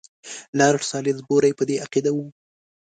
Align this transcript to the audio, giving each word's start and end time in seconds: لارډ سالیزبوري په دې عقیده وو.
لارډ 0.57 0.81
سالیزبوري 0.91 1.51
په 1.55 1.63
دې 1.69 1.75
عقیده 1.85 2.11
وو. 2.13 2.25